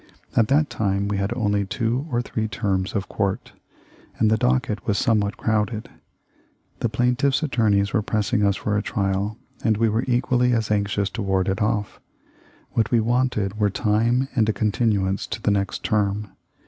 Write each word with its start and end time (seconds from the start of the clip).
At 0.35 0.47
that 0.47 0.71
time 0.71 1.07
we 1.07 1.17
had 1.17 1.31
only 1.35 1.63
two 1.63 2.07
or 2.11 2.23
three 2.23 2.47
terms 2.47 2.95
of 2.95 3.07
court, 3.07 3.53
and 4.17 4.31
the 4.31 4.35
docket 4.35 4.87
was 4.87 4.97
somewhat 4.97 5.37
crowded. 5.37 5.91
The 6.79 6.89
plain 6.89 7.15
tiff's 7.15 7.43
attorneys 7.43 7.93
were 7.93 8.01
pressing 8.01 8.43
us 8.43 8.55
for 8.55 8.75
a 8.75 8.81
trial, 8.81 9.37
and 9.63 9.77
we 9.77 9.89
were 9.89 10.03
equally 10.07 10.53
as 10.53 10.71
anxious 10.71 11.11
to 11.11 11.21
ward 11.21 11.47
it 11.47 11.61
off. 11.61 11.99
What 12.71 12.89
we 12.89 12.99
wanted 12.99 13.59
were 13.59 13.69
time 13.69 14.27
and 14.35 14.49
a 14.49 14.53
continuance 14.53 15.27
to 15.27 15.39
the 15.39 15.51
next 15.51 15.83
term. 15.83 16.29